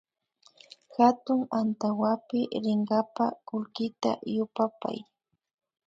Hatun 0.95 1.41
antawapi 1.59 2.39
rinkapa 2.63 3.25
kullkita 3.47 4.11
yupapay 4.35 4.97